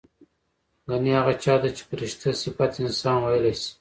[0.87, 3.69] ګنې هغه چا ته چې فرشته صفت انسان وييلی شي